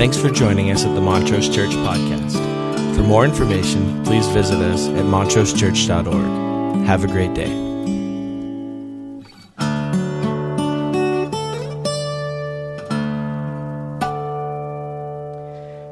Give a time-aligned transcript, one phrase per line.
[0.00, 2.32] Thanks for joining us at the Montrose Church Podcast.
[2.96, 6.86] For more information, please visit us at montrosechurch.org.
[6.86, 7.50] Have a great day.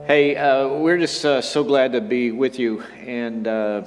[0.07, 2.83] Hey, uh, we're just uh, so glad to be with you.
[3.05, 3.85] And uh,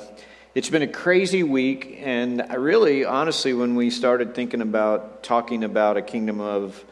[0.53, 1.97] it's been a crazy week.
[1.99, 6.85] And I really, honestly, when we started thinking about talking about a kingdom of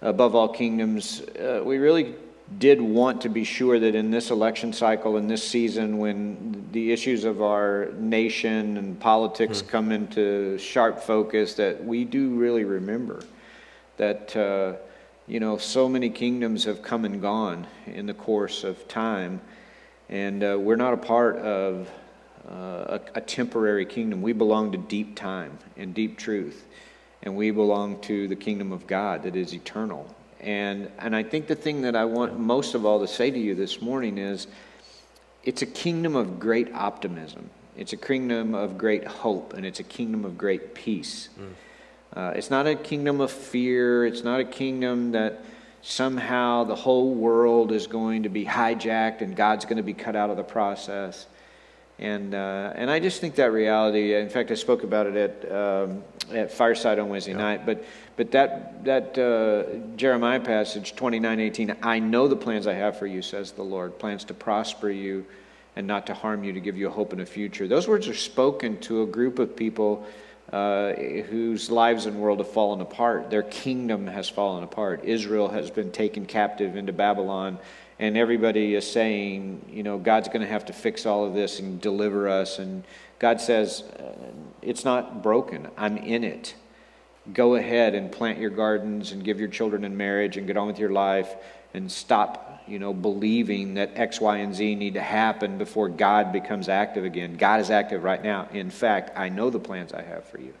[0.00, 2.14] above all kingdoms, uh, we really
[2.58, 6.92] did want to be sure that in this election cycle, in this season, when the
[6.92, 9.68] issues of our nation and politics mm.
[9.68, 13.24] come into sharp focus, that we do really remember
[13.96, 14.74] that, uh,
[15.26, 19.40] you know, so many kingdoms have come and gone in the course of time,
[20.10, 21.90] and uh, we're not a part of
[22.50, 24.20] uh, a, a temporary kingdom.
[24.20, 26.66] We belong to deep time and deep truth,
[27.22, 31.46] and we belong to the kingdom of God that is eternal and, and I think
[31.46, 34.46] the thing that I want most of all to say to you this morning is
[35.42, 37.48] it's a kingdom of great optimism.
[37.76, 41.28] It's a kingdom of great hope, and it's a kingdom of great peace.
[41.38, 41.52] Mm.
[42.16, 44.06] Uh, it's not a kingdom of fear.
[44.06, 45.42] It's not a kingdom that
[45.82, 50.14] somehow the whole world is going to be hijacked and God's going to be cut
[50.14, 51.26] out of the process.
[51.98, 55.52] And, uh, and I just think that reality, in fact, I spoke about it at,
[55.52, 57.38] um, at Fireside on Wednesday yeah.
[57.38, 57.84] night, but,
[58.16, 63.06] but that, that uh, Jeremiah passage, 29 18, I know the plans I have for
[63.06, 65.24] you, says the Lord, plans to prosper you
[65.76, 67.68] and not to harm you, to give you a hope in a future.
[67.68, 70.04] Those words are spoken to a group of people
[70.52, 73.30] uh, whose lives and world have fallen apart.
[73.30, 75.04] Their kingdom has fallen apart.
[75.04, 77.58] Israel has been taken captive into Babylon
[77.98, 81.60] and everybody is saying, you know, God's going to have to fix all of this
[81.60, 82.58] and deliver us.
[82.58, 82.84] And
[83.18, 84.12] God says, uh,
[84.62, 85.68] it's not broken.
[85.76, 86.54] I'm in it.
[87.32, 90.66] Go ahead and plant your gardens and give your children in marriage and get on
[90.66, 91.34] with your life
[91.72, 96.32] and stop, you know, believing that X, Y, and Z need to happen before God
[96.32, 97.36] becomes active again.
[97.36, 98.48] God is active right now.
[98.52, 100.52] In fact, I know the plans I have for you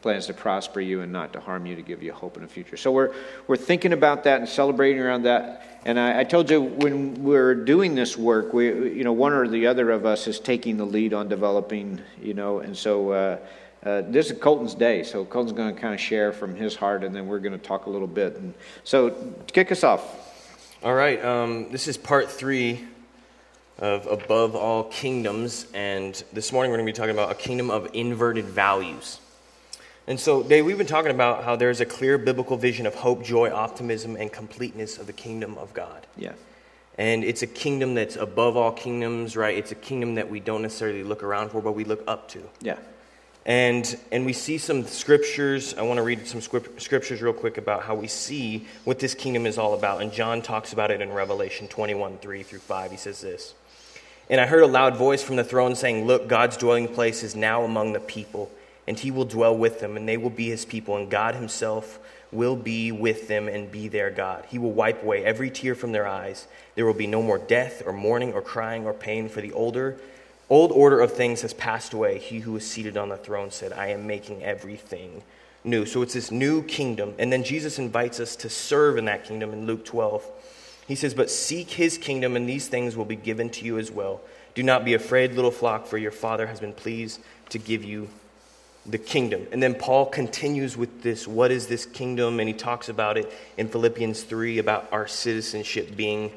[0.00, 2.48] plans to prosper you and not to harm you, to give you hope in the
[2.48, 2.76] future.
[2.76, 3.14] So we're,
[3.46, 5.80] we're thinking about that and celebrating around that.
[5.84, 9.48] And I, I told you when we're doing this work, we, you know, one or
[9.48, 13.38] the other of us is taking the lead on developing, you know, and so uh,
[13.84, 15.02] uh, this is Colton's day.
[15.02, 17.66] So Colton's going to kind of share from his heart, and then we're going to
[17.66, 18.36] talk a little bit.
[18.36, 18.54] And
[18.84, 20.30] so to kick us off.
[20.84, 22.84] All right, um, this is part three
[23.78, 27.70] of Above All Kingdoms, and this morning we're going to be talking about a kingdom
[27.70, 29.18] of inverted values.
[30.06, 33.22] And so, Dave, we've been talking about how there's a clear biblical vision of hope,
[33.22, 36.06] joy, optimism, and completeness of the kingdom of God.
[36.16, 36.32] Yeah.
[36.98, 39.56] And it's a kingdom that's above all kingdoms, right?
[39.56, 42.42] It's a kingdom that we don't necessarily look around for, but we look up to.
[42.60, 42.78] Yeah.
[43.46, 45.74] And, and we see some scriptures.
[45.74, 49.46] I want to read some scriptures real quick about how we see what this kingdom
[49.46, 50.02] is all about.
[50.02, 52.90] And John talks about it in Revelation 21 3 through 5.
[52.90, 53.54] He says this
[54.28, 57.34] And I heard a loud voice from the throne saying, Look, God's dwelling place is
[57.34, 58.50] now among the people
[58.86, 61.98] and he will dwell with them, and they will be his people, and God himself
[62.30, 64.44] will be with them and be their God.
[64.48, 66.48] He will wipe away every tear from their eyes.
[66.74, 69.98] There will be no more death or mourning or crying or pain, for the older
[70.52, 72.18] old order of things has passed away.
[72.18, 75.22] He who is seated on the throne said, I am making everything
[75.64, 75.86] new.
[75.86, 77.14] So it's this new kingdom.
[77.18, 80.28] And then Jesus invites us to serve in that kingdom in Luke 12.
[80.86, 83.90] He says, But seek his kingdom, and these things will be given to you as
[83.90, 84.20] well.
[84.54, 88.08] Do not be afraid, little flock, for your Father has been pleased to give you
[88.84, 89.46] the kingdom.
[89.52, 92.40] And then Paul continues with this what is this kingdom?
[92.40, 96.32] And he talks about it in Philippians 3 about our citizenship being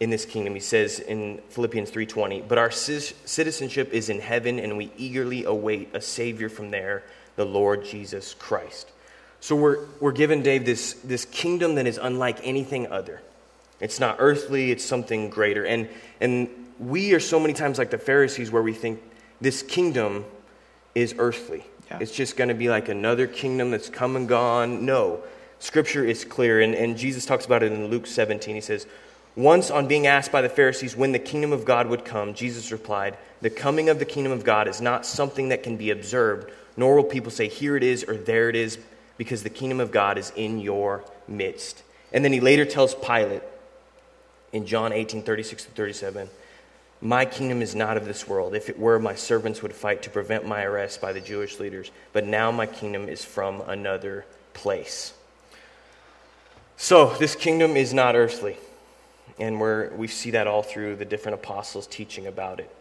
[0.00, 0.54] in this kingdom.
[0.54, 5.90] He says in Philippians 3:20, "But our citizenship is in heaven and we eagerly await
[5.94, 7.04] a savior from there,
[7.36, 8.88] the Lord Jesus Christ."
[9.38, 13.22] So we're we're given Dave this this kingdom that is unlike anything other.
[13.80, 15.64] It's not earthly, it's something greater.
[15.64, 15.88] And
[16.20, 16.48] and
[16.80, 19.00] we are so many times like the Pharisees where we think
[19.40, 20.24] this kingdom
[20.94, 21.64] is earthly.
[21.92, 21.98] Yeah.
[22.00, 24.86] It's just going to be like another kingdom that's come and gone.
[24.86, 25.20] No.
[25.58, 28.54] Scripture is clear, and, and Jesus talks about it in Luke 17.
[28.54, 28.86] He says,
[29.36, 32.72] Once on being asked by the Pharisees when the kingdom of God would come, Jesus
[32.72, 36.50] replied, The coming of the kingdom of God is not something that can be observed,
[36.76, 38.78] nor will people say, Here it is or there it is,
[39.18, 41.82] because the kingdom of God is in your midst.
[42.12, 43.42] And then he later tells Pilate
[44.52, 46.28] in John 18 36 to 37,
[47.02, 48.54] my kingdom is not of this world.
[48.54, 51.90] If it were, my servants would fight to prevent my arrest by the Jewish leaders.
[52.12, 55.12] But now my kingdom is from another place.
[56.76, 58.56] So, this kingdom is not earthly.
[59.38, 62.72] And we're, we see that all through the different apostles teaching about it.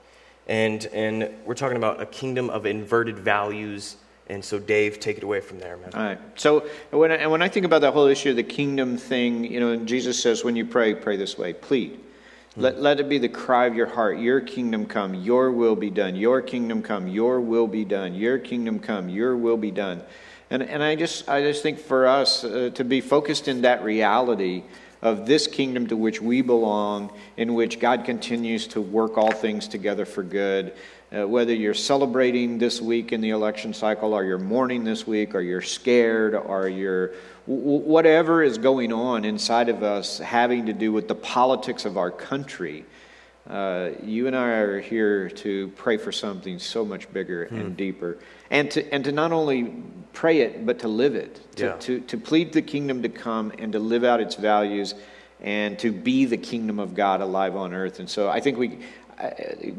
[0.47, 3.97] And, and we're talking about a kingdom of inverted values
[4.31, 5.89] And so, Dave, take it away from there, man.
[5.93, 6.19] All right.
[6.35, 9.43] So when I, and when I think about that whole issue of the kingdom thing,
[9.43, 11.99] you know, Jesus says, when you pray, pray this way: plead.
[12.57, 14.19] Let, let it be the cry of your heart.
[14.19, 16.17] Your kingdom come, your will be done.
[16.17, 18.13] Your kingdom come, your will be done.
[18.13, 20.03] Your kingdom come, your will be done.
[20.49, 23.85] And, and I, just, I just think for us uh, to be focused in that
[23.85, 24.63] reality
[25.01, 29.69] of this kingdom to which we belong, in which God continues to work all things
[29.69, 30.73] together for good.
[31.13, 35.35] Uh, whether you're celebrating this week in the election cycle, or you're mourning this week,
[35.35, 37.13] or you're scared, or you're
[37.47, 42.11] whatever is going on inside of us having to do with the politics of our
[42.11, 42.85] country,
[43.49, 47.57] uh, you and I are here to pray for something so much bigger hmm.
[47.57, 48.17] and deeper.
[48.49, 49.73] And to, and to not only
[50.13, 51.39] pray it, but to live it.
[51.57, 51.75] To, yeah.
[51.77, 54.93] to, to plead the kingdom to come and to live out its values
[55.41, 57.99] and to be the kingdom of God alive on earth.
[57.99, 58.77] And so I think we,
[59.17, 59.29] uh,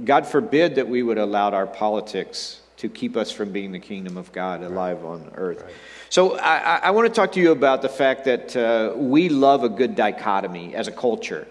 [0.04, 4.16] God forbid that we would allow our politics to keep us from being the kingdom
[4.16, 5.62] of God alive on earth.
[5.62, 5.72] Right.
[6.08, 9.62] So I, I, want to talk to you about the fact that uh, we love
[9.62, 11.46] a good dichotomy as a culture.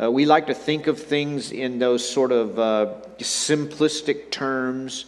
[0.00, 5.06] Uh, we like to think of things in those sort of uh, simplistic terms.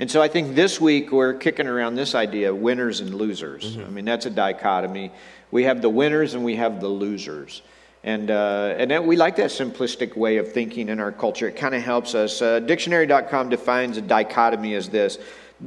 [0.00, 3.76] And so I think this week we're kicking around this idea of winners and losers.
[3.76, 3.86] Mm-hmm.
[3.86, 5.12] I mean, that's a dichotomy.
[5.52, 7.62] We have the winners and we have the losers.
[8.04, 11.46] And, uh, and that, we like that simplistic way of thinking in our culture.
[11.46, 12.42] It kind of helps us.
[12.42, 15.18] Uh, dictionary.com defines a dichotomy as this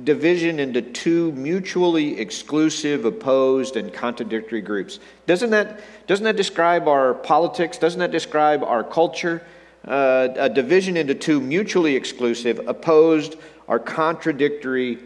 [0.04, 5.00] division into two mutually exclusive, opposed, and contradictory groups.
[5.26, 7.78] Doesn't that, doesn't that describe our politics?
[7.78, 9.42] Doesn't that describe our culture?
[9.88, 13.36] Uh, a division into two mutually exclusive, opposed,
[13.68, 14.98] or contradictory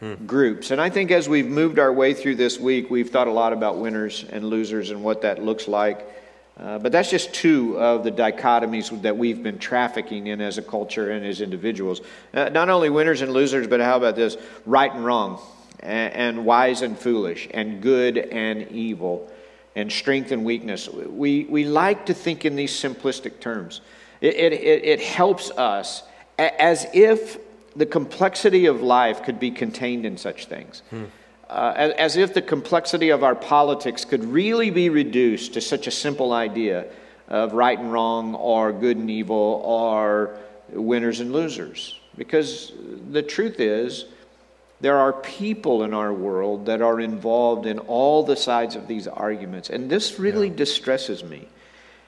[0.00, 0.14] hmm.
[0.26, 0.70] groups.
[0.72, 3.52] And I think as we've moved our way through this week, we've thought a lot
[3.52, 6.04] about winners and losers and what that looks like.
[6.58, 10.62] Uh, but that's just two of the dichotomies that we've been trafficking in as a
[10.62, 12.00] culture and as individuals.
[12.32, 14.36] Uh, not only winners and losers, but how about this?
[14.64, 15.40] Right and wrong,
[15.80, 19.28] and, and wise and foolish, and good and evil,
[19.74, 20.88] and strength and weakness.
[20.88, 23.80] We, we like to think in these simplistic terms.
[24.20, 26.04] It, it, it helps us
[26.38, 27.38] as if
[27.74, 30.82] the complexity of life could be contained in such things.
[30.90, 31.06] Hmm
[31.48, 35.86] uh, as, as if the complexity of our politics could really be reduced to such
[35.86, 36.86] a simple idea
[37.28, 40.36] of right and wrong or good and evil or
[40.70, 41.98] winners and losers.
[42.16, 42.72] Because
[43.10, 44.06] the truth is,
[44.80, 49.06] there are people in our world that are involved in all the sides of these
[49.06, 49.70] arguments.
[49.70, 50.56] And this really yeah.
[50.56, 51.48] distresses me.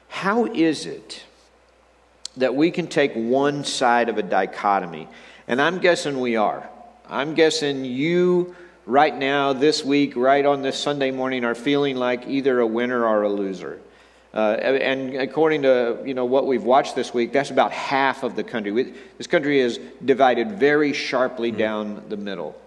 [0.09, 1.25] How is it
[2.37, 5.09] that we can take one side of a dichotomy?
[5.49, 6.69] And I'm guessing we are.
[7.09, 8.55] I'm guessing you
[8.87, 13.05] right now, this week, right on this Sunday morning, are feeling like either a winner
[13.05, 13.81] or a loser.
[14.33, 18.37] Uh, and according to you know what we've watched this week, that's about half of
[18.37, 18.71] the country.
[18.71, 21.59] We, this country is divided very sharply mm-hmm.
[21.59, 22.59] down the middle.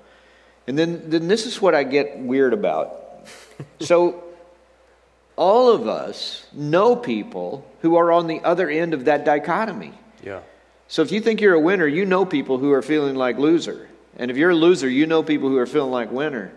[0.67, 3.27] And then, then this is what I get weird about.
[3.79, 4.23] so,
[5.35, 9.93] all of us know people who are on the other end of that dichotomy.
[10.23, 10.41] Yeah.
[10.87, 13.87] So if you think you're a winner, you know people who are feeling like loser.
[14.19, 16.51] And if you're a loser, you know people who are feeling like winner.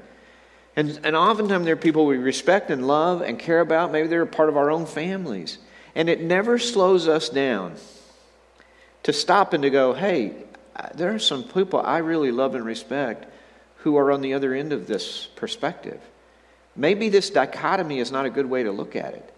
[0.75, 3.93] And, and oftentimes they're people we respect and love and care about.
[3.93, 5.59] Maybe they're a part of our own families.
[5.95, 7.77] And it never slows us down
[9.05, 10.35] to stop and to go, hey,
[10.95, 13.27] there are some people I really love and respect
[13.77, 16.01] who are on the other end of this perspective.
[16.75, 19.29] Maybe this dichotomy is not a good way to look at it.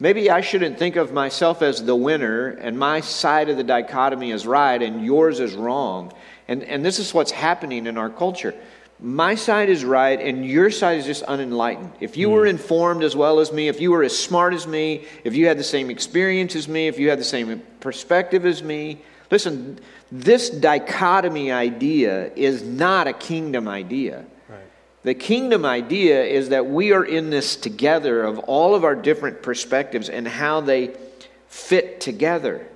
[0.00, 4.32] Maybe I shouldn't think of myself as the winner and my side of the dichotomy
[4.32, 6.12] is right and yours is wrong.
[6.48, 8.54] And, and this is what's happening in our culture.
[9.00, 11.92] My side is right, and your side is just unenlightened.
[12.00, 12.50] If you were hmm.
[12.50, 15.58] informed as well as me, if you were as smart as me, if you had
[15.58, 19.80] the same experience as me, if you had the same perspective as me, listen,
[20.12, 24.24] this dichotomy idea is not a kingdom idea.
[24.48, 24.60] Right.
[25.02, 29.42] The kingdom idea is that we are in this together of all of our different
[29.42, 30.94] perspectives and how they
[31.48, 32.66] fit together.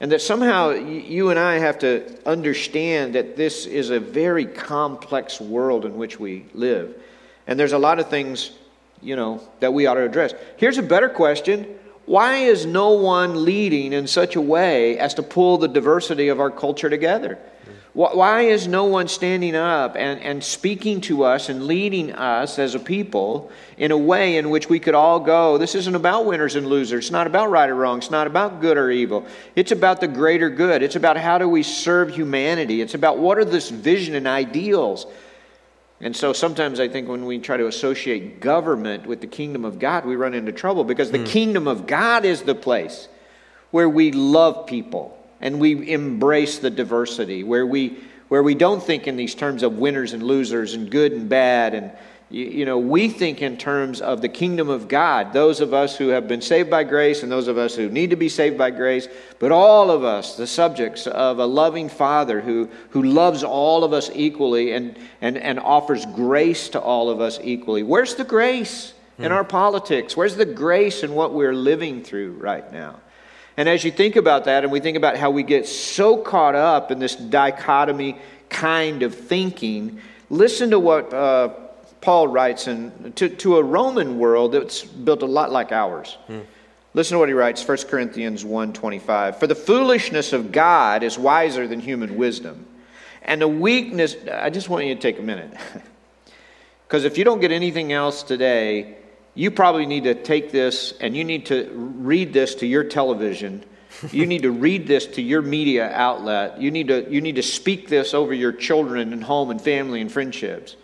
[0.00, 5.40] And that somehow you and I have to understand that this is a very complex
[5.40, 6.94] world in which we live.
[7.46, 8.52] And there's a lot of things,
[9.02, 10.32] you know, that we ought to address.
[10.56, 11.66] Here's a better question
[12.06, 16.40] Why is no one leading in such a way as to pull the diversity of
[16.40, 17.38] our culture together?
[17.92, 22.76] Why is no one standing up and, and speaking to us and leading us as
[22.76, 25.58] a people in a way in which we could all go?
[25.58, 27.06] This isn't about winners and losers.
[27.06, 27.98] It's not about right or wrong.
[27.98, 29.26] It's not about good or evil.
[29.56, 30.84] It's about the greater good.
[30.84, 32.80] It's about how do we serve humanity.
[32.80, 35.06] It's about what are this vision and ideals.
[36.00, 39.80] And so sometimes I think when we try to associate government with the kingdom of
[39.80, 41.26] God, we run into trouble because the mm.
[41.26, 43.08] kingdom of God is the place
[43.72, 49.06] where we love people and we embrace the diversity, where we, where we don't think
[49.06, 51.92] in these terms of winners and losers and good and bad and
[52.30, 56.08] you, know, we think in terms of the kingdom of God, those of us who
[56.08, 58.70] have been saved by grace and those of us who need to be saved by
[58.70, 59.08] grace,
[59.40, 63.92] but all of us, the subjects of a loving Father who, who loves all of
[63.92, 67.82] us equally and, and, and offers grace to all of us equally.
[67.82, 69.32] Where's the grace in hmm.
[69.32, 70.16] our politics?
[70.16, 73.00] Where's the grace in what we're living through right now?
[73.56, 76.54] And as you think about that, and we think about how we get so caught
[76.54, 78.16] up in this dichotomy
[78.48, 81.12] kind of thinking, listen to what.
[81.12, 81.50] Uh,
[82.00, 86.16] Paul writes in, to, to a Roman world that's built a lot like ours.
[86.28, 86.40] Hmm.
[86.94, 89.36] Listen to what he writes, 1 Corinthians 1.25.
[89.36, 92.66] For the foolishness of God is wiser than human wisdom.
[93.22, 95.52] And the weakness, I just want you to take a minute.
[96.90, 98.96] Because if you don't get anything else today,
[99.34, 103.64] you probably need to take this and you need to read this to your television.
[104.12, 106.60] you need to read this to your media outlet.
[106.60, 110.00] You need to, you need to speak this over your children and home and family
[110.00, 110.76] and friendships.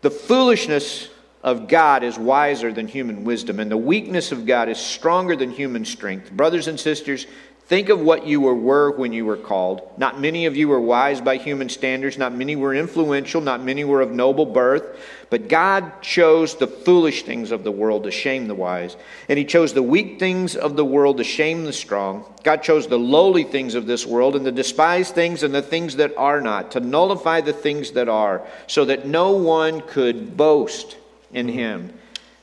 [0.00, 1.08] The foolishness
[1.42, 5.50] of God is wiser than human wisdom, and the weakness of God is stronger than
[5.50, 6.30] human strength.
[6.32, 7.26] Brothers and sisters,
[7.68, 9.82] think of what you were when you were called.
[9.98, 13.84] Not many of you were wise by human standards, not many were influential, not many
[13.84, 14.98] were of noble birth.
[15.28, 18.96] But God chose the foolish things of the world to shame the wise,
[19.28, 22.24] and He chose the weak things of the world to shame the strong.
[22.42, 25.96] God chose the lowly things of this world and the despised things and the things
[25.96, 30.96] that are not, to nullify the things that are, so that no one could boast
[31.34, 31.92] in Him.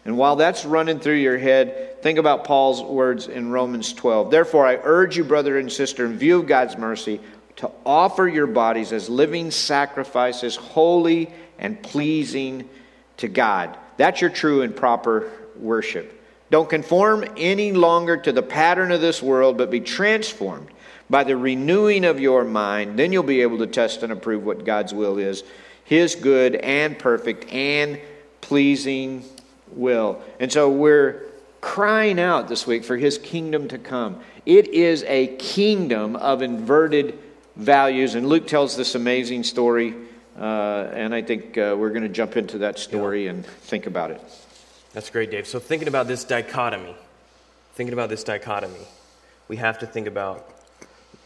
[0.05, 4.29] And while that's running through your head, think about Paul's words in Romans 12.
[4.29, 7.19] Therefore, I urge you, brother and sister, in view of God's mercy,
[7.55, 12.69] to offer your bodies as living sacrifices, holy and pleasing
[13.17, 13.75] to God.
[13.97, 16.23] That's your true and proper worship.
[16.51, 20.67] Don't conform any longer to the pattern of this world, but be transformed
[21.09, 22.99] by the renewing of your mind.
[22.99, 25.43] Then you'll be able to test and approve what God's will is
[25.85, 27.99] His good and perfect and
[28.41, 29.23] pleasing
[29.71, 30.21] will.
[30.39, 31.24] And so we're
[31.65, 34.21] crying out this week for His kingdom to come.
[34.45, 37.17] It is a kingdom of inverted
[37.55, 38.15] values.
[38.15, 39.95] And Luke tells this amazing story
[40.39, 43.31] uh, and I think uh, we're going to jump into that story yeah.
[43.31, 44.21] and think about it.
[44.93, 45.47] That's great, Dave.
[45.47, 46.95] So, thinking about this dichotomy,
[47.73, 48.85] thinking about this dichotomy,
[49.47, 50.49] we have to think about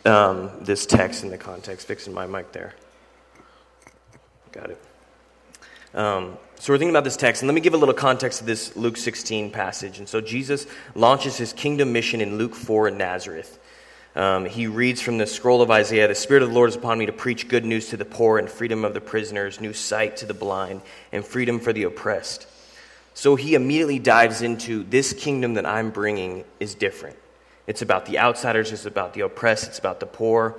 [0.05, 1.87] um, this text in the context.
[1.87, 2.75] Fixing my mic there.
[4.51, 4.81] Got it.
[5.95, 8.45] Um, so, we're thinking about this text, and let me give a little context to
[8.45, 9.97] this Luke 16 passage.
[9.97, 13.57] And so, Jesus launches his kingdom mission in Luke 4 in Nazareth.
[14.13, 16.97] Um, he reads from the scroll of Isaiah The Spirit of the Lord is upon
[16.97, 20.17] me to preach good news to the poor and freedom of the prisoners, new sight
[20.17, 20.81] to the blind,
[21.13, 22.45] and freedom for the oppressed.
[23.13, 27.15] So he immediately dives into this kingdom that I'm bringing is different.
[27.67, 30.57] It's about the outsiders, it's about the oppressed, it's about the poor.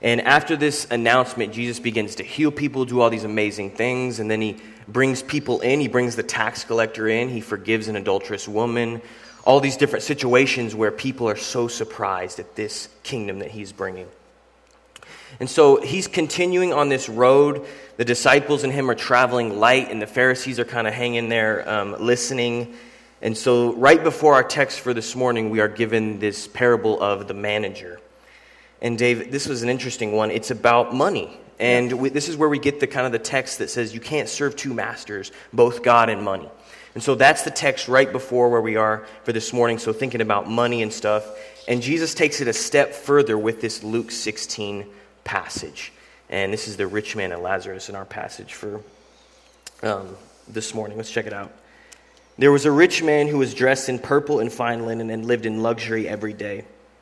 [0.00, 4.30] And after this announcement, Jesus begins to heal people, do all these amazing things, and
[4.30, 5.80] then he brings people in.
[5.80, 9.02] He brings the tax collector in, he forgives an adulterous woman,
[9.44, 14.06] all these different situations where people are so surprised at this kingdom that he's bringing.
[15.40, 17.66] And so he's continuing on this road.
[17.96, 21.68] The disciples and him are traveling light, and the Pharisees are kind of hanging there
[21.68, 22.74] um, listening.
[23.20, 27.26] And so, right before our text for this morning, we are given this parable of
[27.26, 27.97] the manager.
[28.80, 30.30] And Dave, this was an interesting one.
[30.30, 31.36] It's about money.
[31.58, 34.00] And we, this is where we get the kind of the text that says you
[34.00, 36.48] can't serve two masters, both God and money.
[36.94, 39.78] And so that's the text right before where we are for this morning.
[39.78, 41.26] So thinking about money and stuff.
[41.66, 44.86] And Jesus takes it a step further with this Luke 16
[45.24, 45.92] passage.
[46.30, 48.80] And this is the rich man and Lazarus in our passage for
[49.82, 50.16] um,
[50.46, 50.96] this morning.
[50.96, 51.52] Let's check it out.
[52.38, 55.44] There was a rich man who was dressed in purple and fine linen and lived
[55.44, 56.64] in luxury every day.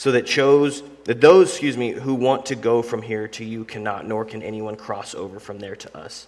[0.00, 3.66] so that chose that those, excuse me, who want to go from here to you
[3.66, 6.26] cannot, nor can anyone cross over from there to us.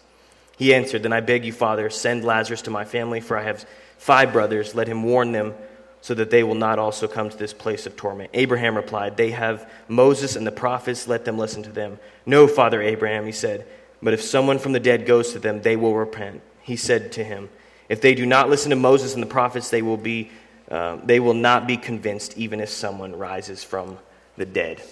[0.58, 3.64] He answered, Then I beg you, Father, send Lazarus to my family, for I have
[3.96, 4.74] five brothers.
[4.74, 5.54] Let him warn them
[6.02, 8.28] so that they will not also come to this place of torment.
[8.34, 11.98] Abraham replied, They have Moses and the prophets, let them listen to them.
[12.26, 13.66] No, Father Abraham, he said,
[14.02, 16.42] but if someone from the dead goes to them, they will repent.
[16.60, 17.48] He said to him,
[17.88, 20.30] If they do not listen to Moses and the prophets, they will, be,
[20.72, 23.98] uh, they will not be convinced, even if someone rises from
[24.38, 24.82] the dead.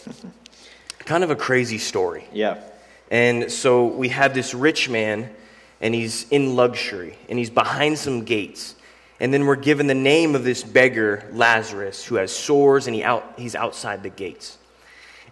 [0.98, 2.24] kind of a crazy story.
[2.32, 2.60] Yeah.
[3.10, 5.30] And so we have this rich man,
[5.80, 8.76] and he's in luxury, and he's behind some gates.
[9.20, 13.02] And then we're given the name of this beggar, Lazarus, who has sores and he
[13.02, 14.58] out, he's outside the gates.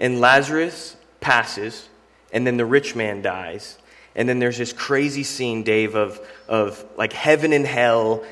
[0.01, 1.89] And Lazarus passes,
[2.33, 3.77] and then the rich man dies.
[4.15, 8.25] And then there's this crazy scene, Dave, of, of like heaven and hell.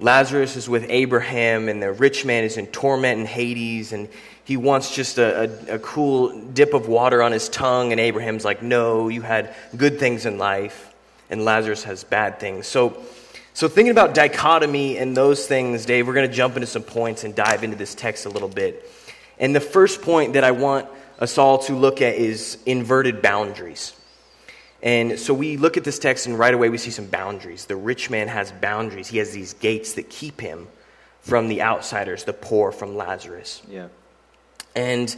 [0.00, 4.08] Lazarus is with Abraham, and the rich man is in torment in Hades, and
[4.44, 7.92] he wants just a, a, a cool dip of water on his tongue.
[7.92, 10.94] And Abraham's like, No, you had good things in life,
[11.28, 12.66] and Lazarus has bad things.
[12.66, 12.96] So,
[13.52, 17.24] so, thinking about dichotomy and those things, Dave, we're going to jump into some points
[17.24, 18.90] and dive into this text a little bit.
[19.38, 20.88] And the first point that I want
[21.18, 23.92] us all to look at is inverted boundaries.
[24.82, 27.66] And so we look at this text, and right away we see some boundaries.
[27.66, 30.68] The rich man has boundaries, he has these gates that keep him
[31.20, 33.62] from the outsiders, the poor, from Lazarus.
[33.68, 33.88] Yeah.
[34.74, 35.14] And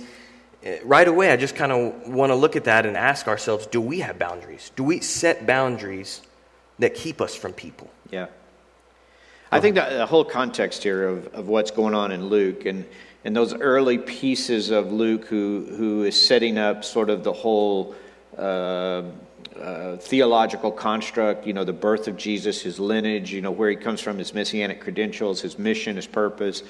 [0.67, 3.67] uh, right away, I just kind of want to look at that and ask ourselves
[3.67, 4.73] do we have boundaries?
[4.77, 6.23] Do we set boundaries
[6.79, 7.91] that keep us from people?
[8.11, 8.27] Yeah.
[9.51, 12.87] I think that the whole context here of, of what's going on in Luke and,
[13.23, 17.95] and those early pieces of Luke who, who is setting up sort of the whole
[18.39, 19.03] uh,
[19.61, 23.77] uh, theological construct, you know, the birth of Jesus, his lineage, you know, where he
[23.77, 26.63] comes from, his messianic credentials, his mission, his purpose,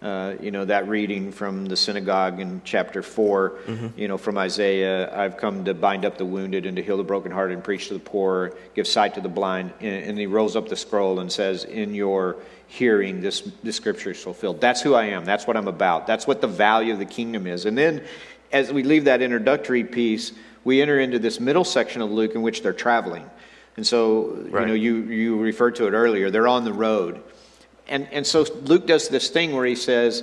[0.00, 3.98] uh, you know, that reading from the synagogue in chapter 4, mm-hmm.
[3.98, 7.02] you know, from Isaiah, I've come to bind up the wounded and to heal the
[7.02, 9.72] brokenhearted and preach to the poor, give sight to the blind.
[9.80, 12.36] And, and he rolls up the scroll and says, In your
[12.68, 14.60] hearing, this, this scripture is fulfilled.
[14.60, 15.24] That's who I am.
[15.24, 16.06] That's what I'm about.
[16.06, 17.64] That's what the value of the kingdom is.
[17.64, 18.04] And then
[18.52, 20.32] as we leave that introductory piece,
[20.68, 23.28] we enter into this middle section of Luke in which they're traveling.
[23.76, 24.60] And so, right.
[24.60, 26.30] you know, you, you referred to it earlier.
[26.30, 27.22] They're on the road.
[27.88, 30.22] And, and so Luke does this thing where he says,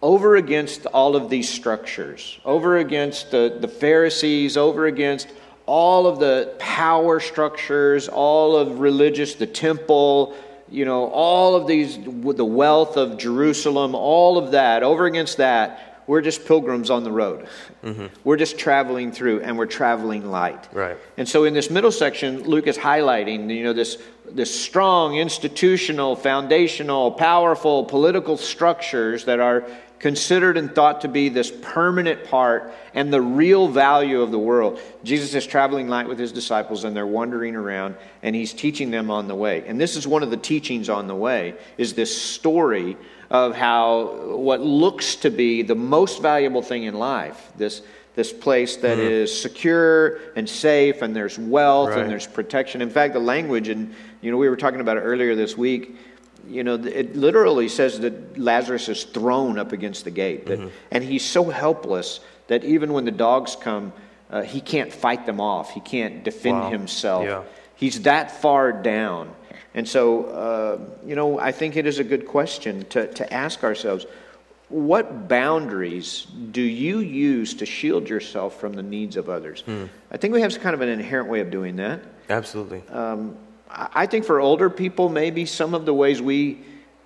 [0.00, 5.26] over against all of these structures, over against the, the Pharisees, over against
[5.66, 10.36] all of the power structures, all of religious, the temple,
[10.70, 15.93] you know, all of these, the wealth of Jerusalem, all of that, over against that,
[16.06, 17.46] we're just pilgrims on the road.
[17.82, 18.06] Mm-hmm.
[18.24, 20.68] We're just traveling through, and we're traveling light.
[20.72, 20.96] Right.
[21.16, 23.98] And so, in this middle section, Luke is highlighting, you know, this
[24.30, 29.66] this strong institutional, foundational, powerful political structures that are
[30.04, 34.78] considered and thought to be this permanent part and the real value of the world.
[35.02, 39.10] Jesus is traveling light with his disciples and they're wandering around and he's teaching them
[39.10, 39.64] on the way.
[39.66, 42.98] And this is one of the teachings on the way is this story
[43.30, 47.82] of how what looks to be the most valuable thing in life, this,
[48.14, 49.10] this place that mm.
[49.10, 52.00] is secure and safe, and there's wealth right.
[52.00, 52.82] and there's protection.
[52.82, 55.96] In fact, the language, and you know, we were talking about it earlier this week.
[56.46, 60.68] You know, it literally says that Lazarus is thrown up against the gate, that, mm-hmm.
[60.90, 63.92] and he's so helpless that even when the dogs come,
[64.30, 65.70] uh, he can't fight them off.
[65.70, 66.70] He can't defend wow.
[66.70, 67.24] himself.
[67.24, 67.42] Yeah.
[67.76, 69.34] He's that far down.
[69.74, 73.64] And so, uh, you know, I think it is a good question to, to ask
[73.64, 74.06] ourselves
[74.68, 79.60] what boundaries do you use to shield yourself from the needs of others?
[79.62, 79.86] Hmm.
[80.10, 82.00] I think we have kind of an inherent way of doing that.
[82.30, 82.82] Absolutely.
[82.88, 83.36] Um,
[83.68, 86.60] I think for older people, maybe some of the ways we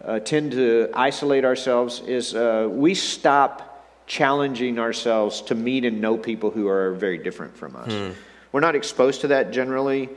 [0.04, 6.16] uh, tend to isolate ourselves is uh, we stop challenging ourselves to meet and know
[6.16, 7.92] people who are very different from us.
[7.92, 8.10] Hmm.
[8.52, 10.08] We're not exposed to that generally.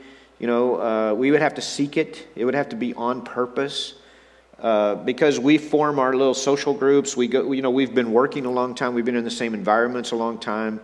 [0.42, 3.22] You know, uh, we would have to seek it, it would have to be on
[3.22, 3.94] purpose.
[4.60, 7.52] Uh, because we form our little social groups, we go.
[7.52, 8.94] You know, we've been working a long time.
[8.94, 10.80] We've been in the same environments a long time,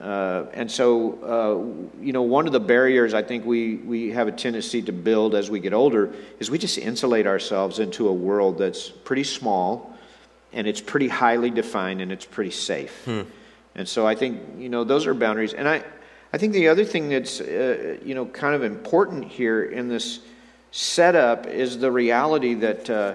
[0.00, 4.26] uh, and so uh, you know, one of the barriers I think we we have
[4.26, 8.12] a tendency to build as we get older is we just insulate ourselves into a
[8.12, 9.96] world that's pretty small,
[10.52, 13.04] and it's pretty highly defined, and it's pretty safe.
[13.04, 13.22] Hmm.
[13.76, 15.84] And so I think you know those are boundaries, and I
[16.32, 20.20] I think the other thing that's uh, you know kind of important here in this
[20.70, 23.14] setup is the reality that uh,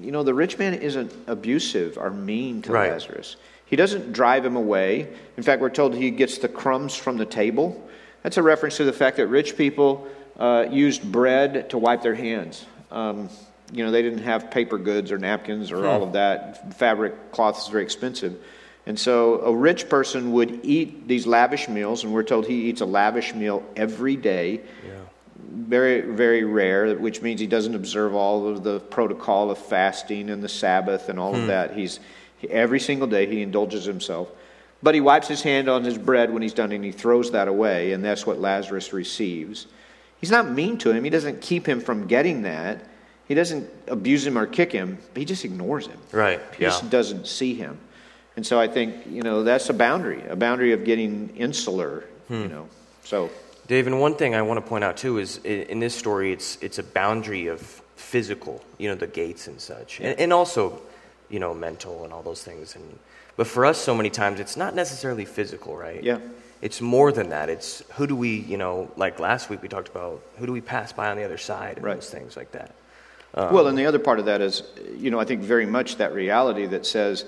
[0.00, 2.92] you know the rich man isn't abusive or mean to right.
[2.92, 3.36] Lazarus.
[3.66, 5.08] He doesn't drive him away.
[5.36, 7.88] In fact, we're told he gets the crumbs from the table.
[8.22, 10.06] That's a reference to the fact that rich people
[10.38, 12.64] uh, used bread to wipe their hands.
[12.92, 13.28] Um,
[13.72, 15.86] you know, they didn't have paper goods or napkins or hmm.
[15.86, 16.74] all of that.
[16.74, 18.40] Fabric cloth is very expensive.
[18.86, 22.80] And so a rich person would eat these lavish meals, and we're told he eats
[22.80, 24.60] a lavish meal every day.
[24.86, 24.92] Yeah.
[25.50, 30.42] very, very rare, which means he doesn't observe all of the protocol of fasting and
[30.42, 31.46] the Sabbath and all of hmm.
[31.48, 31.74] that.
[31.74, 31.98] He's
[32.48, 34.28] every single day he indulges himself.
[34.82, 37.48] But he wipes his hand on his bread when he's done and he throws that
[37.48, 39.66] away, and that's what Lazarus receives.
[40.20, 41.02] He's not mean to him.
[41.02, 42.84] He doesn't keep him from getting that.
[43.26, 44.98] He doesn't abuse him or kick him.
[45.14, 45.98] He just ignores him.
[46.12, 46.40] Right.
[46.56, 46.68] He yeah.
[46.68, 47.78] just doesn't see him.
[48.36, 52.34] And so I think, you know, that's a boundary, a boundary of getting insular, hmm.
[52.34, 52.68] you know.
[53.02, 53.30] So
[53.66, 56.58] Dave, and one thing I want to point out too is in this story, it's
[56.60, 57.60] it's a boundary of
[57.96, 60.80] physical, you know, the gates and such, and, and also,
[61.30, 62.76] you know, mental and all those things.
[62.76, 62.98] And
[63.36, 66.02] but for us, so many times, it's not necessarily physical, right?
[66.02, 66.18] Yeah.
[66.62, 67.48] It's more than that.
[67.48, 70.60] It's who do we, you know, like last week we talked about who do we
[70.60, 71.94] pass by on the other side and right.
[71.94, 72.74] those things like that.
[73.34, 74.62] Um, well, and the other part of that is,
[74.96, 77.26] you know, I think very much that reality that says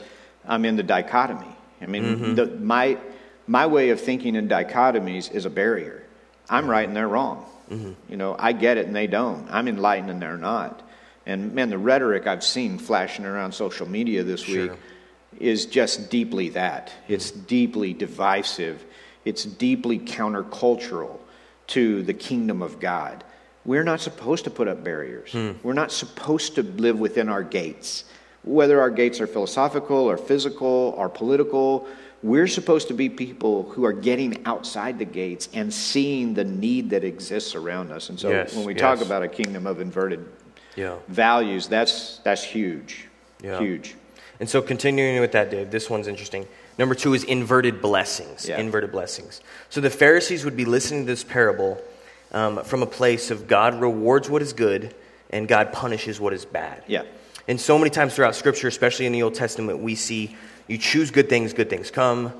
[0.48, 1.54] I'm in the dichotomy.
[1.80, 2.34] I mean, mm-hmm.
[2.34, 2.98] the, my
[3.46, 6.02] my way of thinking in dichotomies is a barrier.
[6.50, 7.46] I'm right and they're wrong.
[7.70, 7.92] Mm-hmm.
[8.08, 9.46] You know, I get it and they don't.
[9.50, 10.82] I'm enlightened and they're not.
[11.26, 14.62] And man, the rhetoric I've seen flashing around social media this sure.
[14.62, 14.72] week
[15.38, 16.92] is just deeply that.
[17.06, 18.84] It's deeply divisive.
[19.24, 21.18] It's deeply countercultural
[21.68, 23.24] to the kingdom of God.
[23.64, 25.32] We're not supposed to put up barriers.
[25.32, 25.56] Mm.
[25.62, 28.04] We're not supposed to live within our gates.
[28.48, 31.86] Whether our gates are philosophical or physical or political,
[32.22, 36.90] we're supposed to be people who are getting outside the gates and seeing the need
[36.90, 38.08] that exists around us.
[38.08, 38.80] And so yes, when we yes.
[38.80, 40.26] talk about a kingdom of inverted
[40.74, 40.96] yeah.
[41.08, 43.06] values, that's, that's huge.
[43.42, 43.60] Yeah.
[43.60, 43.94] Huge.
[44.40, 46.48] And so continuing with that, Dave, this one's interesting.
[46.78, 48.48] Number two is inverted blessings.
[48.48, 48.58] Yeah.
[48.58, 49.40] Inverted blessings.
[49.68, 51.80] So the Pharisees would be listening to this parable
[52.32, 54.94] um, from a place of God rewards what is good
[55.30, 56.82] and God punishes what is bad.
[56.86, 57.02] Yeah.
[57.48, 60.36] And so many times throughout Scripture, especially in the Old Testament, we see
[60.68, 62.32] you choose good things, good things come.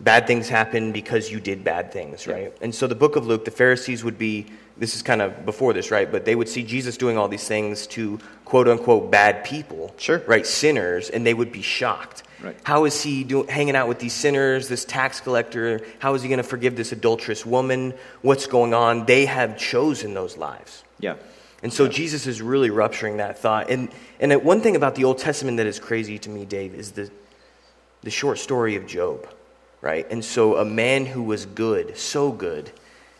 [0.00, 2.52] Bad things happen because you did bad things, right?
[2.54, 2.64] Yeah.
[2.64, 4.46] And so the book of Luke, the Pharisees would be,
[4.78, 6.10] this is kind of before this, right?
[6.10, 10.22] But they would see Jesus doing all these things to quote unquote bad people, sure.
[10.26, 10.46] right?
[10.46, 12.22] Sinners, and they would be shocked.
[12.42, 12.56] Right.
[12.62, 15.82] How is he hanging out with these sinners, this tax collector?
[15.98, 17.92] How is he going to forgive this adulterous woman?
[18.22, 19.04] What's going on?
[19.04, 20.82] They have chosen those lives.
[20.98, 21.16] Yeah.
[21.62, 21.90] And so yeah.
[21.90, 23.70] Jesus is really rupturing that thought.
[23.70, 26.92] And, and one thing about the Old Testament that is crazy to me, Dave, is
[26.92, 27.10] the,
[28.02, 29.28] the short story of Job,
[29.80, 30.10] right?
[30.10, 32.70] And so a man who was good, so good,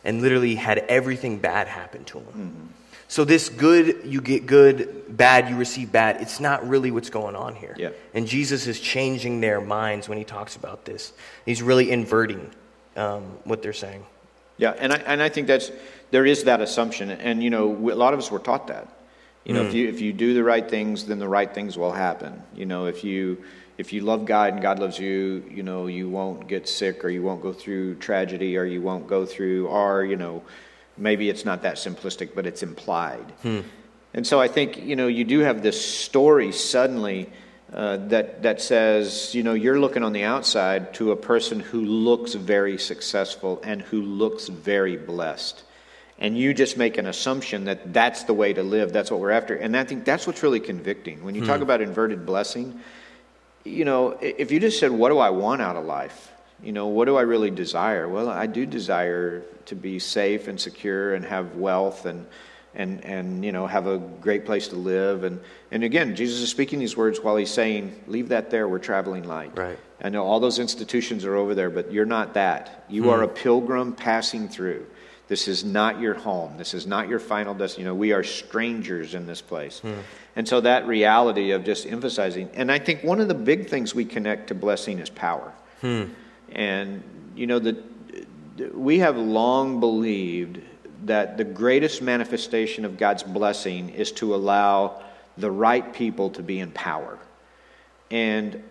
[0.03, 2.25] and literally had everything bad happen to him.
[2.25, 2.67] Mm-hmm.
[3.07, 6.21] So this good, you get good, bad, you receive bad.
[6.21, 7.75] It's not really what's going on here.
[7.77, 7.89] Yeah.
[8.13, 11.11] And Jesus is changing their minds when he talks about this.
[11.45, 12.49] He's really inverting
[12.95, 14.05] um, what they're saying.
[14.61, 15.71] Yeah, and I, and I think that's
[16.11, 18.87] there is that assumption, and you know a lot of us were taught that.
[19.43, 19.67] You know, mm.
[19.67, 22.41] if you if you do the right things, then the right things will happen.
[22.55, 23.43] You know, if you
[23.81, 27.09] if you love God and God loves you, you know, you won't get sick or
[27.09, 30.43] you won't go through tragedy or you won't go through, or, you know,
[30.97, 33.25] maybe it's not that simplistic, but it's implied.
[33.41, 33.61] Hmm.
[34.13, 37.29] And so I think, you know, you do have this story suddenly
[37.73, 41.85] uh, that, that says, you know, you're looking on the outside to a person who
[41.85, 45.63] looks very successful and who looks very blessed.
[46.19, 49.31] And you just make an assumption that that's the way to live, that's what we're
[49.31, 49.55] after.
[49.55, 51.23] And I think that's what's really convicting.
[51.23, 51.47] When you hmm.
[51.47, 52.79] talk about inverted blessing,
[53.63, 56.31] you know, if you just said, What do I want out of life?
[56.61, 58.07] You know, what do I really desire?
[58.07, 62.27] Well, I do desire to be safe and secure and have wealth and,
[62.73, 65.23] and, and you know, have a great place to live.
[65.23, 68.79] And, and again, Jesus is speaking these words while he's saying, Leave that there, we're
[68.79, 69.57] traveling light.
[69.57, 69.77] Right.
[70.01, 72.85] I know all those institutions are over there, but you're not that.
[72.89, 73.09] You hmm.
[73.09, 74.85] are a pilgrim passing through.
[75.27, 76.57] This is not your home.
[76.57, 77.81] This is not your final destination.
[77.81, 79.79] You know, we are strangers in this place.
[79.79, 79.93] Hmm.
[80.35, 83.93] And so that reality of just emphasizing, and I think one of the big things
[83.93, 85.53] we connect to blessing is power.
[85.81, 86.05] Hmm.
[86.51, 87.03] And,
[87.35, 87.81] you know, the,
[88.73, 90.61] we have long believed
[91.05, 95.01] that the greatest manifestation of God's blessing is to allow
[95.37, 97.17] the right people to be in power.
[98.09, 98.63] And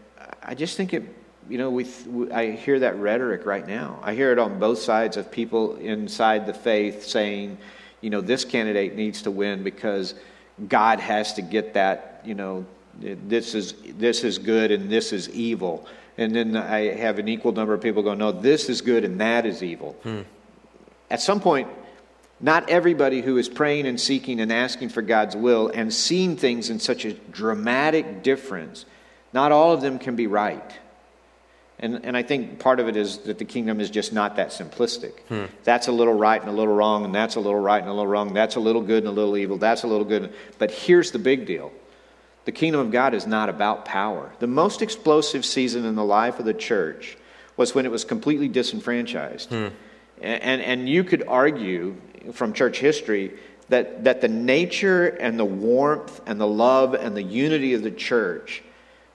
[0.43, 1.05] I just think it
[1.51, 1.87] you know, we,
[2.33, 3.99] I hear that rhetoric right now.
[4.03, 7.59] I hear it on both sides of people inside the faith saying,
[8.01, 10.15] you know, this candidate needs to win because
[10.69, 12.65] God has to get that, you know,
[13.01, 15.87] this is, this is good and this is evil.
[16.17, 19.21] And then I have an equal number of people go, no, this is good and
[19.21, 19.95] that is evil.
[20.05, 20.21] Hmm.
[21.11, 21.69] At some point,
[22.41, 26.71] not everybody who is praying and seeking and asking for God's will and seeing things
[26.71, 28.87] in such a dramatic difference,
[29.33, 30.73] not all of them can be right.
[31.79, 34.49] And, and I think part of it is that the kingdom is just not that
[34.51, 35.21] simplistic.
[35.29, 35.47] Hmm.
[35.65, 37.93] That's a little right and a little wrong, and that's a little right and a
[37.93, 38.35] little wrong.
[38.35, 39.57] That's a little good and a little evil.
[39.57, 40.33] That's a little good.
[40.59, 41.73] But here's the big deal
[42.45, 44.33] the kingdom of God is not about power.
[44.41, 47.17] The most explosive season in the life of the church
[47.57, 49.49] was when it was completely disenfranchised.
[49.51, 49.69] Hmm.
[50.21, 51.97] And, and you could argue
[52.33, 53.33] from church history
[53.71, 57.91] that, that the nature and the warmth and the love and the unity of the
[57.91, 58.63] church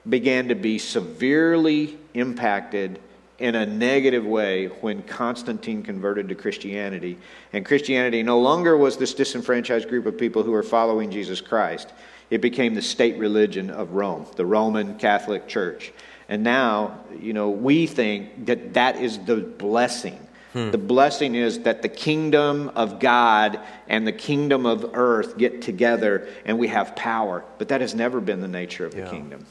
[0.08, 3.00] began to be severely impacted
[3.38, 7.18] in a negative way when Constantine converted to Christianity.
[7.52, 11.91] And Christianity no longer was this disenfranchised group of people who were following Jesus Christ.
[12.30, 15.91] It became the state religion of Rome, the Roman Catholic Church.
[16.30, 20.25] And now, you know, we think that that is the blessing.
[20.56, 20.72] Hmm.
[20.72, 26.30] The blessing is that the kingdom of God and the kingdom of earth get together
[26.46, 27.44] and we have power.
[27.58, 29.04] But that has never been the nature of yeah.
[29.04, 29.46] the kingdom.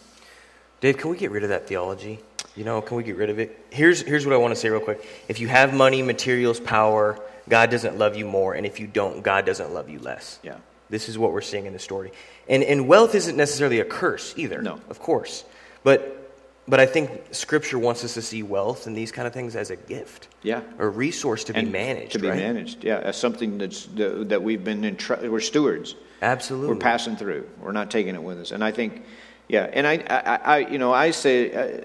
[0.81, 2.21] Dave, can we get rid of that theology?
[2.57, 3.67] You know, can we get rid of it?
[3.69, 5.07] Here's, here's what I want to say real quick.
[5.29, 8.55] If you have money, materials, power, God doesn't love you more.
[8.55, 10.39] And if you don't, God doesn't love you less.
[10.43, 10.57] Yeah.
[10.89, 12.13] This is what we're seeing in the story.
[12.49, 14.63] And, and wealth isn't necessarily a curse either.
[14.63, 14.81] No.
[14.89, 15.45] Of course.
[15.83, 16.24] But,
[16.67, 19.71] but I think Scripture wants us to see wealth and these kind of things as
[19.71, 20.29] a gift.
[20.43, 20.63] Yeah.
[20.79, 22.13] A resource to and be managed.
[22.13, 22.39] To be right?
[22.39, 22.99] managed, yeah.
[22.99, 24.99] As something that's, that we've been, in,
[25.31, 25.95] we're stewards.
[26.23, 26.69] Absolutely.
[26.69, 27.49] We're passing through.
[27.61, 28.53] We're not taking it with us.
[28.53, 29.05] And I think,
[29.49, 31.81] yeah, and I, I, I you know, I say, uh,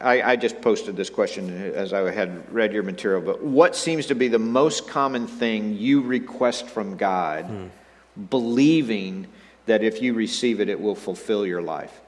[0.00, 4.06] I, I, just posted this question as I had read your material, but what seems
[4.06, 7.44] to be the most common thing you request from God?
[7.44, 7.66] Hmm
[8.30, 9.26] believing
[9.66, 12.00] that if you receive it, it will fulfill your life.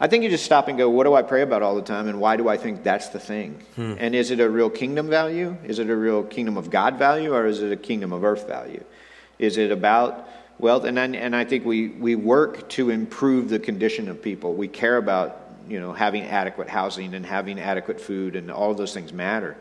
[0.00, 2.06] I think you just stop and go, what do I pray about all the time,
[2.06, 3.60] and why do I think that's the thing?
[3.74, 3.94] Hmm.
[3.98, 5.56] And is it a real kingdom value?
[5.64, 8.46] Is it a real kingdom of God value, or is it a kingdom of earth
[8.46, 8.84] value?
[9.38, 10.84] Is it about wealth?
[10.84, 14.54] And I, and I think we, we work to improve the condition of people.
[14.54, 18.94] We care about you know having adequate housing and having adequate food, and all those
[18.94, 19.56] things matter.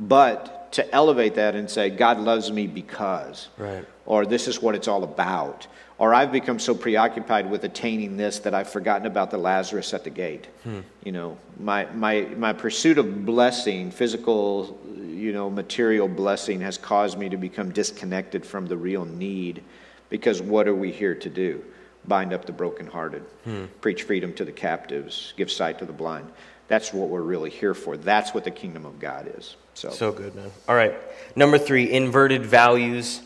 [0.00, 3.84] But to elevate that and say, God loves me because, right.
[4.06, 5.66] or this is what it's all about,
[6.02, 10.02] or I've become so preoccupied with attaining this that I've forgotten about the Lazarus at
[10.02, 10.48] the gate.
[10.64, 10.80] Hmm.
[11.04, 17.16] You know, my, my, my pursuit of blessing, physical, you know, material blessing, has caused
[17.16, 19.62] me to become disconnected from the real need.
[20.10, 21.62] Because what are we here to do?
[22.08, 23.66] Bind up the brokenhearted, hmm.
[23.80, 26.32] preach freedom to the captives, give sight to the blind.
[26.66, 27.96] That's what we're really here for.
[27.96, 29.54] That's what the kingdom of God is.
[29.74, 30.50] So, so good, man.
[30.68, 30.96] All right.
[31.36, 33.22] Number three, inverted values.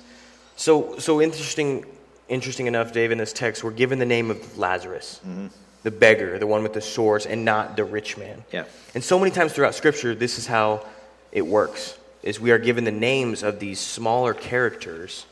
[0.56, 1.86] So, so interesting,
[2.28, 5.48] interesting enough, Dave, in this text, we're given the name of Lazarus, mm-hmm.
[5.82, 8.44] the beggar, the one with the sores, and not the rich man.
[8.52, 8.64] Yeah.
[8.94, 10.86] And so many times throughout Scripture, this is how
[11.32, 15.26] it works: is we are given the names of these smaller characters,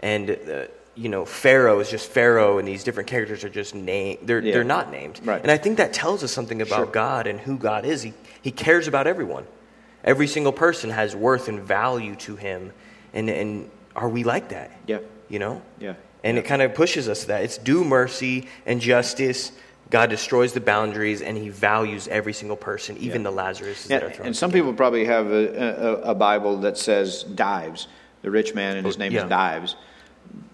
[0.00, 0.64] and uh,
[0.98, 4.18] you know, Pharaoh is just Pharaoh, and these different characters are just named.
[4.22, 4.52] They're yeah.
[4.52, 5.20] they're not named.
[5.24, 5.40] Right.
[5.40, 6.86] And I think that tells us something about sure.
[6.86, 8.02] God and who God is.
[8.02, 9.46] He he cares about everyone.
[10.02, 12.72] Every single person has worth and value to him,
[13.12, 14.72] and and are we like that?
[14.86, 14.98] Yeah.
[15.28, 15.62] You know.
[15.78, 15.94] Yeah.
[16.24, 17.42] And it kind of pushes us to that.
[17.42, 19.52] It's due mercy and justice.
[19.90, 23.30] God destroys the boundaries, and He values every single person, even yeah.
[23.30, 23.86] the Lazarus.
[23.88, 27.88] Yeah, and some people probably have a, a, a, Bible that says Dives,
[28.22, 29.22] the rich man, and his oh, name yeah.
[29.22, 29.76] is Dives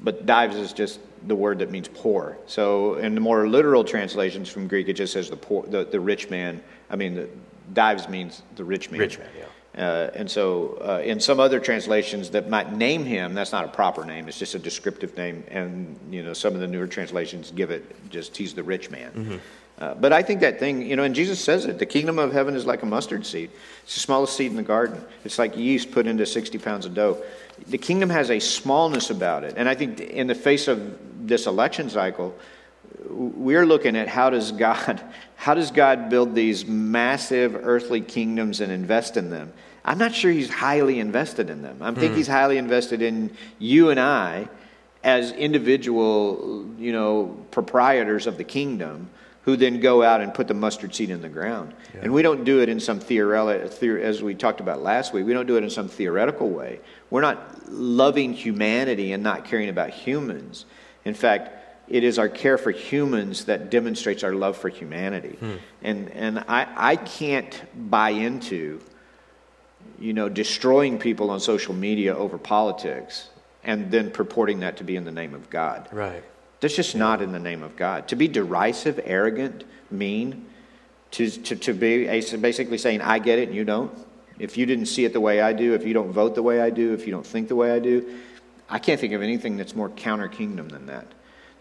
[0.02, 2.36] but dives is just the word that means poor.
[2.46, 5.98] So in the more literal translations from Greek, it just says the poor, the, the
[5.98, 6.62] rich man.
[6.90, 7.28] I mean, the,
[7.72, 9.00] dives means the rich man.
[9.00, 9.44] Rich man, yeah.
[9.76, 13.68] Uh, and so, uh, in some other translations that might name him, that's not a
[13.68, 14.28] proper name.
[14.28, 15.42] It's just a descriptive name.
[15.48, 19.10] And you know, some of the newer translations give it just he's the rich man.
[19.12, 19.36] Mm-hmm.
[19.76, 22.32] Uh, but I think that thing, you know, and Jesus says it: the kingdom of
[22.32, 23.50] heaven is like a mustard seed.
[23.82, 25.04] It's the smallest seed in the garden.
[25.24, 27.20] It's like yeast put into sixty pounds of dough
[27.66, 29.54] the kingdom has a smallness about it.
[29.56, 32.34] And I think in the face of this election cycle,
[33.08, 35.00] we're looking at how does God
[35.36, 39.52] how does God build these massive earthly kingdoms and invest in them?
[39.84, 41.82] I'm not sure he's highly invested in them.
[41.82, 42.16] I think hmm.
[42.16, 44.48] he's highly invested in you and I
[45.02, 49.10] as individual, you know, proprietors of the kingdom
[49.42, 51.74] who then go out and put the mustard seed in the ground.
[51.94, 52.00] Yeah.
[52.04, 55.34] And we don't do it in some theoretical, as we talked about last week, we
[55.34, 56.80] don't do it in some theoretical way.
[57.10, 60.64] We're not loving humanity and not caring about humans.
[61.04, 65.36] In fact, it is our care for humans that demonstrates our love for humanity.
[65.38, 65.56] Hmm.
[65.82, 68.80] And, and I, I can't buy into,
[69.98, 73.28] you know, destroying people on social media over politics
[73.62, 75.88] and then purporting that to be in the name of God.
[75.92, 76.22] Right.
[76.60, 78.08] That's just not in the name of God.
[78.08, 80.46] To be derisive, arrogant, mean,
[81.12, 83.92] to, to, to be basically saying, I get it and you don't.
[84.38, 86.60] If you didn't see it the way I do, if you don't vote the way
[86.60, 88.18] I do, if you don't think the way I do,
[88.68, 91.06] I can't think of anything that's more counter kingdom than that.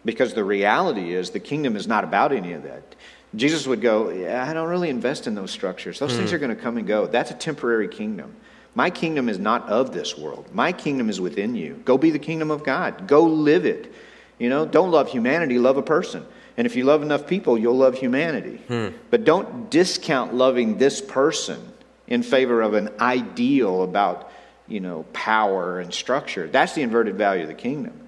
[0.06, 2.96] Because the reality is, the kingdom is not about any of that.
[3.36, 6.00] Jesus would go, yeah, I don't really invest in those structures.
[6.00, 6.18] Those mm.
[6.18, 6.36] things hmm.
[6.36, 7.08] are going to come and go.
[7.08, 8.36] That's a temporary kingdom.
[8.76, 10.54] My kingdom is not of this world.
[10.54, 11.82] My kingdom is within you.
[11.86, 13.08] Go be the kingdom of God.
[13.08, 13.94] Go live it.
[14.40, 16.26] You know, don't love humanity, love a person.
[16.58, 18.58] And if you love enough people, you'll love humanity.
[18.68, 18.90] Hmm.
[19.10, 21.74] But don't discount loving this person
[22.08, 24.32] in favor of an ideal about,
[24.68, 26.48] you know, power and structure.
[26.48, 28.03] That's the inverted value of the kingdom.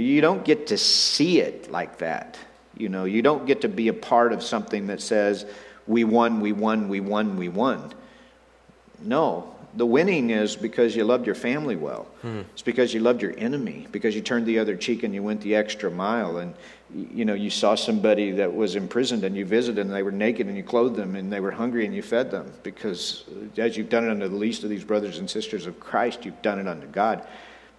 [0.00, 2.38] You don't get to see it like that.
[2.76, 5.44] You know, you don't get to be a part of something that says,
[5.86, 7.92] we won, we won, we won, we won.
[9.02, 12.06] No, the winning is because you loved your family well.
[12.22, 12.40] Hmm.
[12.52, 15.40] It's because you loved your enemy, because you turned the other cheek and you went
[15.42, 16.38] the extra mile.
[16.38, 16.54] And,
[16.94, 20.46] you know, you saw somebody that was imprisoned and you visited and they were naked
[20.48, 22.52] and you clothed them and they were hungry and you fed them.
[22.62, 23.24] Because
[23.56, 26.42] as you've done it unto the least of these brothers and sisters of Christ, you've
[26.42, 27.26] done it unto God.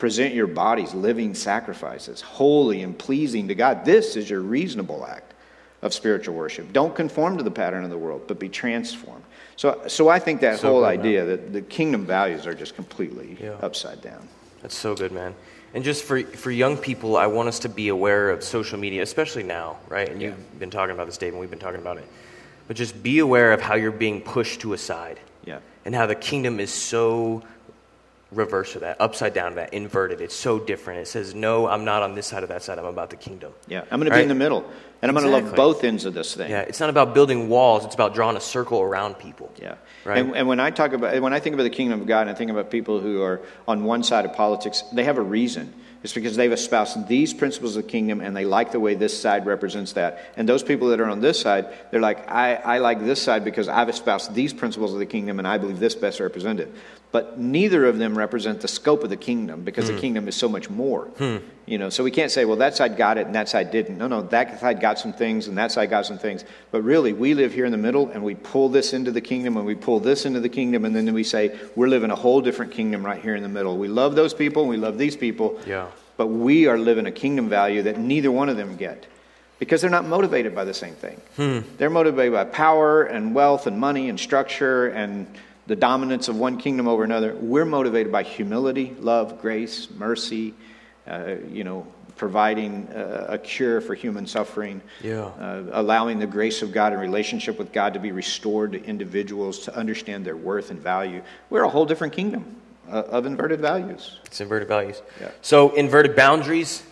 [0.02, 3.86] Present your bodies living sacrifices, holy and pleasing to God.
[3.86, 5.36] This is your reasonable act
[5.84, 6.74] of spiritual worship.
[6.74, 9.24] Don't conform to the pattern of the world, but be transformed.
[9.58, 11.28] So, so I think that so whole good, idea man.
[11.28, 13.52] that the kingdom values are just completely yeah.
[13.62, 14.28] upside down.
[14.64, 15.36] That's so good, man.
[15.76, 19.04] And just for, for young people, I want us to be aware of social media,
[19.04, 20.10] especially now, right?
[20.10, 20.30] And yeah.
[20.30, 22.08] you've been talking about this, Dave, and we've been talking about it.
[22.68, 25.20] But just be aware of how you're being pushed to a side.
[25.46, 25.60] Yeah.
[25.86, 27.44] And how the kingdom is so
[28.32, 30.22] reverse of that, upside down of that, inverted.
[30.22, 31.02] It's so different.
[31.02, 32.80] It says, no, I'm not on this side of that side.
[32.80, 33.54] I'm about the kingdom.
[33.68, 34.64] Yeah, I'm going to be in the middle.
[35.02, 35.32] And I'm exactly.
[35.32, 36.52] going to love both ends of this thing.
[36.52, 37.86] Yeah, it's not about building walls.
[37.86, 39.52] It's about drawing a circle around people.
[39.60, 39.76] Yeah.
[40.06, 40.20] Right.
[40.20, 42.30] And, and when I talk about, when I think about the kingdom of God and
[42.30, 45.74] I think about people who are on one side of politics, they have a reason.
[46.04, 49.20] It's because they've espoused these principles of the kingdom and they like the way this
[49.20, 50.32] side represents that.
[50.36, 53.44] And those people that are on this side, they're like, I, I like this side
[53.44, 56.74] because I've espoused these principles of the kingdom and I believe this best represented.
[57.12, 59.96] But neither of them represent the scope of the kingdom because hmm.
[59.96, 61.06] the kingdom is so much more.
[61.18, 61.38] Hmm.
[61.66, 63.98] You know, so we can't say, well, that side got it and that side didn't.
[63.98, 66.46] No, no, that side got some things and that side got some things.
[66.72, 69.58] But really, we live here in the middle and we pull this into the kingdom
[69.58, 72.42] and we pull this into the kingdom and then we say, we're living a whole
[72.42, 73.78] different kingdom right here in the middle.
[73.78, 75.60] We love those people and we love these people.
[75.66, 75.88] Yeah
[76.22, 79.08] but we are living a kingdom value that neither one of them get
[79.58, 81.20] because they're not motivated by the same thing.
[81.36, 81.62] Hmm.
[81.80, 85.26] They're motivated by power and wealth and money and structure and
[85.68, 87.36] the dominance of one kingdom over another.
[87.36, 90.54] We're motivated by humility, love, grace, mercy,
[91.08, 95.22] uh, you know, providing uh, a cure for human suffering, yeah.
[95.24, 99.60] uh, allowing the grace of God and relationship with God to be restored to individuals
[99.60, 101.24] to understand their worth and value.
[101.50, 102.58] We're a whole different kingdom.
[102.90, 104.20] Uh, of inverted values.
[104.26, 105.02] It's inverted values.
[105.22, 105.32] Yeah.
[105.42, 106.84] So, inverted boundaries.